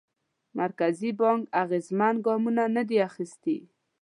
مرکزي 0.59 1.11
بانک 1.19 1.43
اغېزمن 1.61 2.15
ګامونه 2.25 2.63
ندي 2.75 2.97
اخیستي. 3.09 3.57